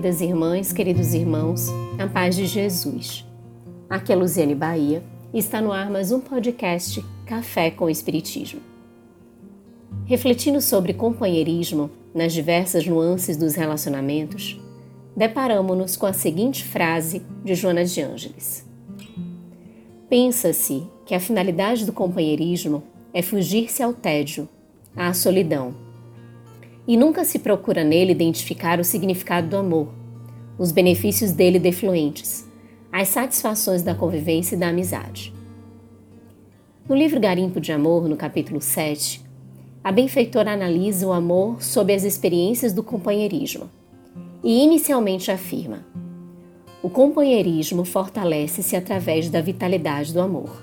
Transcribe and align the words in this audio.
queridas 0.00 0.22
irmãs, 0.22 0.72
queridos 0.72 1.12
irmãos, 1.12 1.66
a 1.98 2.06
paz 2.06 2.34
de 2.34 2.46
Jesus. 2.46 3.22
Aqui 3.86 4.10
é 4.10 4.16
Luziane 4.16 4.54
Bahia 4.54 5.02
e 5.30 5.38
está 5.38 5.60
no 5.60 5.70
ar 5.70 5.90
mais 5.90 6.10
um 6.10 6.18
podcast 6.18 7.04
Café 7.26 7.70
com 7.70 7.90
Espiritismo. 7.90 8.62
Refletindo 10.06 10.58
sobre 10.62 10.94
companheirismo 10.94 11.90
nas 12.14 12.32
diversas 12.32 12.86
nuances 12.86 13.36
dos 13.36 13.54
relacionamentos, 13.54 14.58
deparamos-nos 15.14 15.98
com 15.98 16.06
a 16.06 16.14
seguinte 16.14 16.64
frase 16.64 17.20
de 17.44 17.54
Joana 17.54 17.84
de 17.84 18.00
Ângeles. 18.00 18.66
Pensa-se 20.08 20.82
que 21.04 21.14
a 21.14 21.20
finalidade 21.20 21.84
do 21.84 21.92
companheirismo 21.92 22.82
é 23.12 23.20
fugir-se 23.20 23.82
ao 23.82 23.92
tédio, 23.92 24.48
à 24.96 25.12
solidão, 25.12 25.74
e 26.90 26.96
nunca 26.96 27.24
se 27.24 27.38
procura 27.38 27.84
nele 27.84 28.10
identificar 28.10 28.80
o 28.80 28.84
significado 28.84 29.46
do 29.46 29.56
amor, 29.56 29.90
os 30.58 30.72
benefícios 30.72 31.30
dele 31.30 31.60
defluentes, 31.60 32.44
as 32.90 33.06
satisfações 33.06 33.80
da 33.80 33.94
convivência 33.94 34.56
e 34.56 34.58
da 34.58 34.70
amizade. 34.70 35.32
No 36.88 36.96
livro 36.96 37.20
Garimpo 37.20 37.60
de 37.60 37.70
Amor, 37.70 38.08
no 38.08 38.16
capítulo 38.16 38.60
7, 38.60 39.22
a 39.84 39.92
benfeitora 39.92 40.50
analisa 40.50 41.06
o 41.06 41.12
amor 41.12 41.62
sob 41.62 41.94
as 41.94 42.02
experiências 42.02 42.72
do 42.72 42.82
companheirismo 42.82 43.70
e 44.42 44.60
inicialmente 44.60 45.30
afirma: 45.30 45.86
o 46.82 46.90
companheirismo 46.90 47.84
fortalece-se 47.84 48.74
através 48.74 49.30
da 49.30 49.40
vitalidade 49.40 50.12
do 50.12 50.20
amor. 50.20 50.60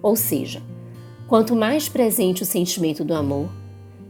Ou 0.00 0.14
seja, 0.14 0.62
quanto 1.26 1.56
mais 1.56 1.88
presente 1.88 2.44
o 2.44 2.46
sentimento 2.46 3.02
do 3.02 3.12
amor, 3.12 3.50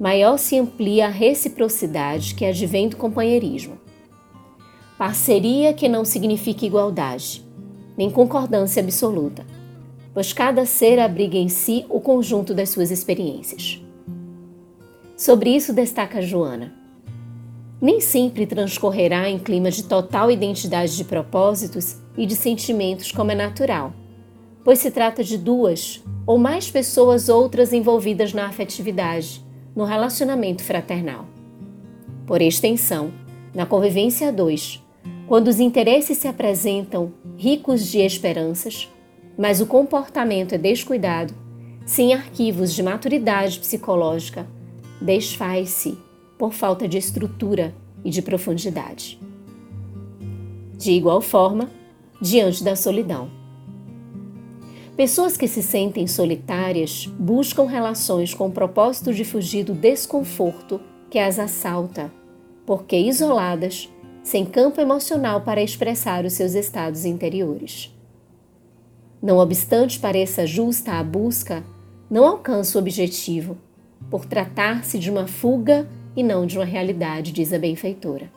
maior 0.00 0.38
se 0.38 0.58
amplia 0.58 1.08
a 1.08 1.10
reciprocidade 1.10 2.34
que 2.34 2.46
advém 2.46 2.88
do 2.88 2.96
companheirismo. 2.96 3.78
Parceria 4.96 5.74
que 5.74 5.90
não 5.90 6.06
significa 6.06 6.64
igualdade, 6.64 7.44
nem 7.98 8.10
concordância 8.10 8.82
absoluta, 8.82 9.46
pois 10.14 10.32
cada 10.32 10.64
ser 10.64 10.98
abriga 10.98 11.36
em 11.36 11.50
si 11.50 11.84
o 11.90 12.00
conjunto 12.00 12.54
das 12.54 12.70
suas 12.70 12.90
experiências. 12.90 13.78
Sobre 15.14 15.54
isso 15.54 15.74
destaca 15.74 16.22
Joana. 16.22 16.72
Nem 17.78 18.00
sempre 18.00 18.46
transcorrerá 18.46 19.28
em 19.28 19.38
clima 19.38 19.70
de 19.70 19.84
total 19.84 20.30
identidade 20.30 20.96
de 20.96 21.04
propósitos 21.04 21.98
e 22.16 22.24
de 22.24 22.36
sentimentos 22.36 23.12
como 23.12 23.32
é 23.32 23.34
natural, 23.34 23.92
pois 24.64 24.78
se 24.78 24.90
trata 24.90 25.22
de 25.22 25.36
duas 25.36 26.02
ou 26.26 26.38
mais 26.38 26.70
pessoas 26.70 27.28
outras 27.28 27.70
envolvidas 27.74 28.32
na 28.32 28.46
afetividade 28.46 29.49
no 29.74 29.84
relacionamento 29.84 30.62
fraternal. 30.62 31.26
Por 32.26 32.42
extensão, 32.42 33.12
na 33.54 33.66
convivência 33.66 34.28
a 34.28 34.30
dois, 34.30 34.82
quando 35.26 35.48
os 35.48 35.60
interesses 35.60 36.18
se 36.18 36.28
apresentam 36.28 37.12
ricos 37.36 37.86
de 37.86 37.98
esperanças, 37.98 38.88
mas 39.38 39.60
o 39.60 39.66
comportamento 39.66 40.54
é 40.54 40.58
descuidado, 40.58 41.34
sem 41.86 42.12
arquivos 42.12 42.72
de 42.74 42.82
maturidade 42.82 43.58
psicológica, 43.58 44.46
desfaz-se 45.00 45.96
por 46.38 46.52
falta 46.52 46.86
de 46.86 46.98
estrutura 46.98 47.74
e 48.04 48.10
de 48.10 48.22
profundidade. 48.22 49.18
De 50.76 50.92
igual 50.92 51.20
forma, 51.20 51.70
diante 52.20 52.62
da 52.62 52.76
solidão. 52.76 53.39
Pessoas 55.00 55.34
que 55.34 55.48
se 55.48 55.62
sentem 55.62 56.06
solitárias 56.06 57.06
buscam 57.18 57.64
relações 57.64 58.34
com 58.34 58.48
o 58.48 58.52
propósito 58.52 59.14
de 59.14 59.24
fugir 59.24 59.64
do 59.64 59.72
desconforto 59.72 60.78
que 61.08 61.18
as 61.18 61.38
assalta, 61.38 62.12
porque 62.66 62.98
isoladas, 62.98 63.88
sem 64.22 64.44
campo 64.44 64.78
emocional 64.78 65.40
para 65.40 65.62
expressar 65.62 66.26
os 66.26 66.34
seus 66.34 66.52
estados 66.52 67.06
interiores. 67.06 67.90
Não 69.22 69.38
obstante 69.38 69.98
pareça 69.98 70.46
justa 70.46 70.92
a 70.92 71.02
busca, 71.02 71.64
não 72.10 72.26
alcança 72.26 72.76
o 72.76 72.80
objetivo, 72.82 73.56
por 74.10 74.26
tratar-se 74.26 74.98
de 74.98 75.10
uma 75.10 75.26
fuga 75.26 75.88
e 76.14 76.22
não 76.22 76.44
de 76.44 76.58
uma 76.58 76.66
realidade, 76.66 77.32
diz 77.32 77.54
a 77.54 77.58
benfeitora. 77.58 78.30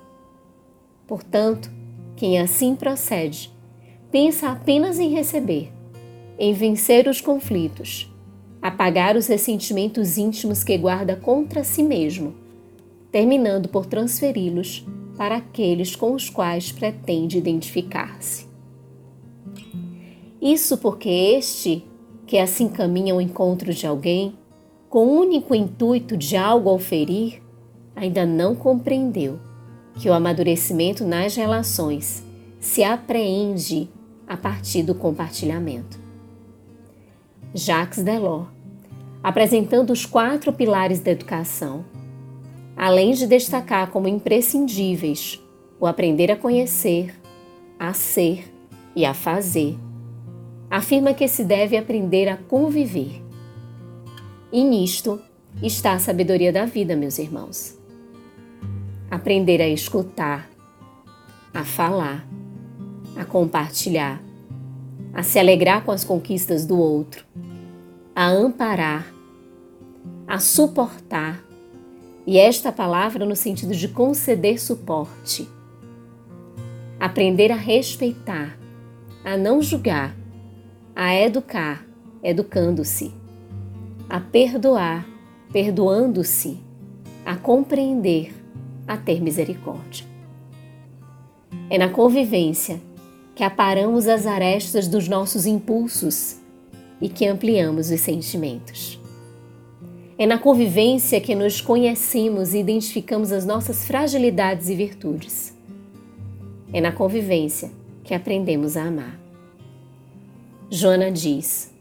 Portanto, 1.05 1.69
quem 2.15 2.39
assim 2.39 2.73
procede, 2.73 3.51
pensa 4.09 4.47
apenas 4.47 4.97
em 4.97 5.09
receber 5.09 5.73
em 6.37 6.53
vencer 6.53 7.07
os 7.07 7.21
conflitos, 7.21 8.11
apagar 8.61 9.15
os 9.15 9.27
ressentimentos 9.27 10.17
íntimos 10.17 10.63
que 10.63 10.77
guarda 10.77 11.15
contra 11.15 11.63
si 11.63 11.83
mesmo, 11.83 12.33
terminando 13.11 13.69
por 13.69 13.85
transferi-los 13.85 14.85
para 15.17 15.37
aqueles 15.37 15.95
com 15.95 16.13
os 16.13 16.29
quais 16.29 16.71
pretende 16.71 17.37
identificar-se. 17.37 18.47
Isso 20.41 20.77
porque 20.77 21.09
este, 21.09 21.85
que 22.25 22.37
assim 22.37 22.67
caminha 22.67 23.13
ao 23.13 23.21
encontro 23.21 23.73
de 23.73 23.85
alguém, 23.87 24.33
com 24.89 25.07
o 25.07 25.19
único 25.21 25.55
intuito 25.55 26.17
de 26.17 26.35
algo 26.35 26.69
oferir, 26.69 27.41
ainda 27.95 28.25
não 28.25 28.55
compreendeu 28.55 29.39
que 29.95 30.09
o 30.09 30.13
amadurecimento 30.13 31.05
nas 31.05 31.35
relações 31.35 32.23
se 32.59 32.83
apreende 32.83 33.89
a 34.27 34.35
partir 34.35 34.83
do 34.83 34.95
compartilhamento. 34.95 36.02
Jacques 37.53 38.03
Delors, 38.03 38.47
apresentando 39.21 39.93
os 39.93 40.05
quatro 40.05 40.51
pilares 40.51 40.99
da 40.99 41.11
educação, 41.11 41.85
além 42.75 43.13
de 43.13 43.27
destacar 43.27 43.91
como 43.91 44.07
imprescindíveis 44.07 45.39
o 45.79 45.85
aprender 45.85 46.31
a 46.31 46.35
conhecer, 46.35 47.13
a 47.77 47.93
ser 47.93 48.51
e 48.95 49.05
a 49.05 49.13
fazer, 49.13 49.77
afirma 50.69 51.13
que 51.13 51.27
se 51.27 51.43
deve 51.43 51.77
aprender 51.77 52.27
a 52.27 52.37
conviver. 52.37 53.21
E 54.51 54.63
nisto 54.63 55.21
está 55.61 55.93
a 55.93 55.99
sabedoria 55.99 56.51
da 56.51 56.65
vida, 56.65 56.95
meus 56.95 57.19
irmãos. 57.19 57.77
Aprender 59.11 59.61
a 59.61 59.67
escutar, 59.67 60.49
a 61.53 61.63
falar, 61.63 62.27
a 63.15 63.23
compartilhar, 63.23 64.19
a 65.13 65.21
se 65.21 65.37
alegrar 65.37 65.83
com 65.83 65.91
as 65.91 66.03
conquistas 66.03 66.65
do 66.65 66.77
outro, 66.77 67.23
a 68.15 68.27
amparar, 68.27 69.13
a 70.27 70.39
suportar, 70.39 71.43
e 72.25 72.37
esta 72.37 72.71
palavra 72.71 73.25
no 73.25 73.35
sentido 73.35 73.75
de 73.75 73.87
conceder 73.87 74.59
suporte. 74.59 75.47
Aprender 76.99 77.51
a 77.51 77.55
respeitar, 77.55 78.57
a 79.23 79.37
não 79.37 79.61
julgar, 79.61 80.15
a 80.95 81.13
educar, 81.13 81.85
educando-se, 82.23 83.13
a 84.09 84.19
perdoar, 84.19 85.05
perdoando-se, 85.51 86.59
a 87.25 87.35
compreender, 87.35 88.33
a 88.87 88.95
ter 88.95 89.21
misericórdia. 89.21 90.05
É 91.69 91.77
na 91.77 91.89
convivência 91.89 92.79
que 93.35 93.43
aparamos 93.43 94.07
as 94.07 94.25
arestas 94.27 94.87
dos 94.87 95.07
nossos 95.07 95.45
impulsos 95.45 96.37
e 97.01 97.09
que 97.09 97.25
ampliamos 97.25 97.89
os 97.89 97.99
sentimentos. 97.99 98.99
É 100.17 100.27
na 100.27 100.37
convivência 100.37 101.19
que 101.19 101.33
nos 101.33 101.59
conhecemos 101.59 102.53
e 102.53 102.59
identificamos 102.59 103.31
as 103.31 103.45
nossas 103.45 103.85
fragilidades 103.85 104.69
e 104.69 104.75
virtudes. 104.75 105.57
É 106.71 106.79
na 106.79 106.91
convivência 106.91 107.71
que 108.03 108.13
aprendemos 108.13 108.77
a 108.77 108.83
amar. 108.83 109.19
Joana 110.69 111.11
diz: 111.11 111.73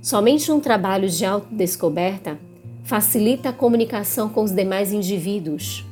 somente 0.00 0.52
um 0.52 0.60
trabalho 0.60 1.08
de 1.08 1.24
autodescoberta 1.24 2.38
facilita 2.84 3.48
a 3.48 3.52
comunicação 3.52 4.28
com 4.28 4.44
os 4.44 4.52
demais 4.52 4.92
indivíduos, 4.92 5.84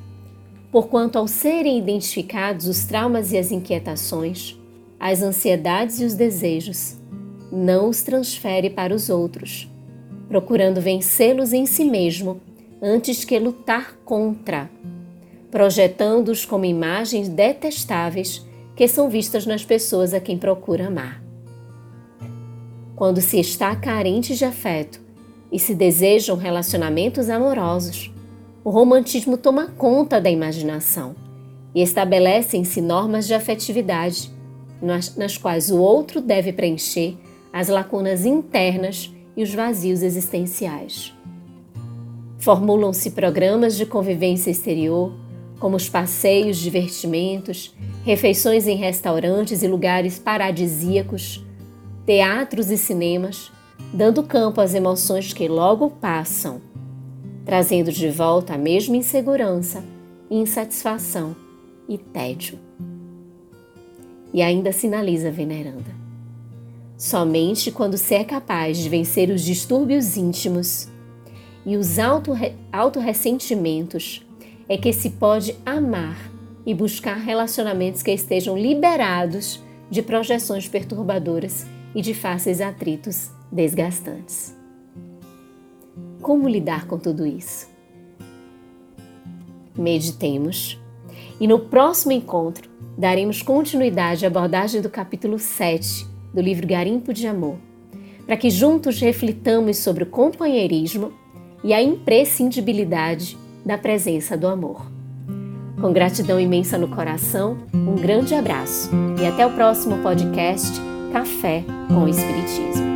porquanto, 0.70 1.18
ao 1.18 1.26
serem 1.26 1.78
identificados 1.78 2.68
os 2.68 2.84
traumas 2.84 3.32
e 3.32 3.38
as 3.38 3.50
inquietações, 3.50 4.56
as 5.02 5.20
ansiedades 5.20 6.00
e 6.00 6.04
os 6.04 6.14
desejos, 6.14 6.96
não 7.50 7.88
os 7.88 8.04
transfere 8.04 8.70
para 8.70 8.94
os 8.94 9.10
outros, 9.10 9.68
procurando 10.28 10.80
vencê-los 10.80 11.52
em 11.52 11.66
si 11.66 11.84
mesmo 11.84 12.40
antes 12.80 13.24
que 13.24 13.36
lutar 13.36 13.96
contra, 14.04 14.70
projetando-os 15.50 16.44
como 16.44 16.66
imagens 16.66 17.28
detestáveis 17.28 18.46
que 18.76 18.86
são 18.86 19.10
vistas 19.10 19.44
nas 19.44 19.64
pessoas 19.64 20.14
a 20.14 20.20
quem 20.20 20.38
procura 20.38 20.86
amar. 20.86 21.20
Quando 22.94 23.20
se 23.20 23.40
está 23.40 23.74
carente 23.74 24.36
de 24.36 24.44
afeto 24.44 25.00
e 25.50 25.58
se 25.58 25.74
desejam 25.74 26.36
relacionamentos 26.36 27.28
amorosos, 27.28 28.14
o 28.62 28.70
romantismo 28.70 29.36
toma 29.36 29.66
conta 29.66 30.20
da 30.20 30.30
imaginação 30.30 31.16
e 31.74 31.82
estabelecem-se 31.82 32.80
normas 32.80 33.26
de 33.26 33.34
afetividade 33.34 34.30
nas, 34.82 35.16
nas 35.16 35.38
quais 35.38 35.70
o 35.70 35.78
outro 35.78 36.20
deve 36.20 36.52
preencher 36.52 37.16
as 37.52 37.68
lacunas 37.68 38.26
internas 38.26 39.10
e 39.36 39.42
os 39.42 39.54
vazios 39.54 40.02
existenciais. 40.02 41.14
Formulam-se 42.38 43.12
programas 43.12 43.76
de 43.76 43.86
convivência 43.86 44.50
exterior 44.50 45.12
como 45.60 45.76
os 45.76 45.88
passeios, 45.88 46.56
divertimentos, 46.56 47.72
refeições 48.04 48.66
em 48.66 48.74
restaurantes 48.74 49.62
e 49.62 49.68
lugares 49.68 50.18
paradisíacos, 50.18 51.46
teatros 52.04 52.68
e 52.68 52.76
cinemas, 52.76 53.52
dando 53.94 54.24
campo 54.24 54.60
às 54.60 54.74
emoções 54.74 55.32
que 55.32 55.46
logo 55.46 55.88
passam, 55.88 56.60
trazendo 57.44 57.92
de 57.92 58.10
volta 58.10 58.54
a 58.54 58.58
mesma 58.58 58.96
insegurança, 58.96 59.84
insatisfação 60.28 61.36
e 61.88 61.96
tédio. 61.96 62.58
E 64.32 64.40
ainda 64.40 64.72
sinaliza 64.72 65.30
veneranda. 65.30 66.02
Somente 66.96 67.70
quando 67.70 67.98
se 67.98 68.14
é 68.14 68.24
capaz 68.24 68.78
de 68.78 68.88
vencer 68.88 69.28
os 69.30 69.42
distúrbios 69.42 70.16
íntimos 70.16 70.88
e 71.66 71.76
os 71.76 71.96
autorressentimentos 72.72 74.24
é 74.68 74.76
que 74.76 74.92
se 74.92 75.10
pode 75.10 75.54
amar 75.66 76.30
e 76.64 76.72
buscar 76.72 77.16
relacionamentos 77.16 78.02
que 78.02 78.12
estejam 78.12 78.56
liberados 78.56 79.60
de 79.90 80.00
projeções 80.00 80.68
perturbadoras 80.68 81.66
e 81.94 82.00
de 82.00 82.14
fáceis 82.14 82.60
atritos 82.60 83.30
desgastantes. 83.50 84.56
Como 86.20 86.48
lidar 86.48 86.86
com 86.86 86.98
tudo 86.98 87.26
isso? 87.26 87.68
Meditemos 89.76 90.80
e 91.40 91.46
no 91.46 91.58
próximo 91.58 92.12
encontro 92.12 92.70
daremos 92.96 93.42
continuidade 93.42 94.24
à 94.24 94.28
abordagem 94.28 94.80
do 94.80 94.88
capítulo 94.88 95.38
7 95.38 96.06
do 96.32 96.40
livro 96.40 96.66
Garimpo 96.66 97.12
de 97.12 97.26
Amor, 97.26 97.56
para 98.26 98.36
que 98.36 98.50
juntos 98.50 99.00
reflitamos 99.00 99.78
sobre 99.78 100.04
o 100.04 100.06
companheirismo 100.06 101.12
e 101.64 101.72
a 101.72 101.82
imprescindibilidade 101.82 103.36
da 103.64 103.78
presença 103.78 104.36
do 104.36 104.46
amor. 104.46 104.90
Com 105.80 105.92
gratidão 105.92 106.38
imensa 106.38 106.78
no 106.78 106.88
coração, 106.88 107.58
um 107.74 107.96
grande 107.96 108.34
abraço 108.34 108.90
e 109.20 109.26
até 109.26 109.46
o 109.46 109.50
próximo 109.50 109.98
podcast 109.98 110.72
Café 111.12 111.64
com 111.88 112.08
Espiritismo. 112.08 112.91